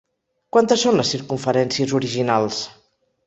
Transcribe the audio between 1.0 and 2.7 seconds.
circumferències originals?